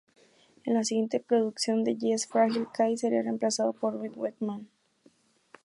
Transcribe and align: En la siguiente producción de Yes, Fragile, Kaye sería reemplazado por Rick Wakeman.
En 0.65 0.73
la 0.73 0.83
siguiente 0.83 1.19
producción 1.19 1.83
de 1.83 1.95
Yes, 1.95 2.25
Fragile, 2.25 2.65
Kaye 2.73 2.97
sería 2.97 3.21
reemplazado 3.21 3.71
por 3.71 4.01
Rick 4.01 4.17
Wakeman. 4.17 4.67